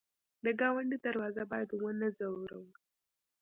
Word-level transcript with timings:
د 0.45 0.47
ګاونډي 0.59 0.97
دروازه 1.05 1.43
باید 1.51 1.69
ونه 1.73 2.07
ځوروو 2.17 2.67